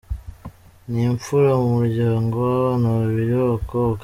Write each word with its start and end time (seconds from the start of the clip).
Ni 0.89 1.01
imfura 1.09 1.49
mu 1.61 1.69
muryango 1.77 2.35
w’abana 2.45 2.87
babiri 2.97 3.31
b’abakobwa. 3.39 3.99